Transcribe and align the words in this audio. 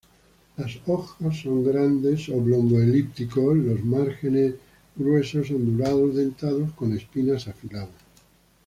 Las 0.57 0.71
hojas 0.87 1.15
son 1.43 1.63
grandes, 1.63 2.27
oblongo-elípticos, 2.29 3.55
los 3.55 3.85
márgenes 3.85 4.55
gruesos, 4.95 5.51
ondulado-dentados 5.51 6.71
con 6.73 6.97
espinas 6.97 7.47
afiladas. 7.47 7.89